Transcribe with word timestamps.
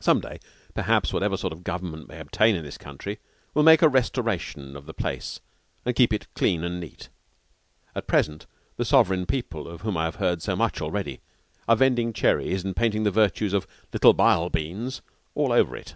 Some 0.00 0.18
day, 0.18 0.40
perhaps, 0.74 1.12
whatever 1.12 1.36
sort 1.36 1.52
of 1.52 1.62
government 1.62 2.08
may 2.08 2.18
obtain 2.18 2.56
in 2.56 2.64
this 2.64 2.76
country 2.76 3.20
will 3.54 3.62
make 3.62 3.82
a 3.82 3.88
restoration 3.88 4.76
of 4.76 4.84
the 4.86 4.92
place 4.92 5.38
and 5.84 5.94
keep 5.94 6.12
it 6.12 6.26
clean 6.34 6.64
and 6.64 6.80
neat. 6.80 7.08
At 7.94 8.08
present 8.08 8.46
the 8.78 8.84
sovereign 8.84 9.26
people, 9.26 9.68
of 9.68 9.82
whom 9.82 9.96
I 9.96 10.06
have 10.06 10.16
heard 10.16 10.42
so 10.42 10.56
much 10.56 10.80
already, 10.82 11.20
are 11.68 11.76
vending 11.76 12.12
cherries 12.12 12.64
and 12.64 12.74
painting 12.74 13.04
the 13.04 13.12
virtues 13.12 13.52
of 13.52 13.68
"Little 13.92 14.12
Bile 14.12 14.50
Beans" 14.50 15.02
all 15.36 15.52
over 15.52 15.76
it. 15.76 15.94